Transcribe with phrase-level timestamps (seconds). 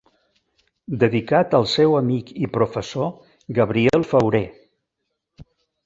[1.03, 3.13] Dedicat al seu amic i professor
[3.61, 4.45] Gabriel Fauré.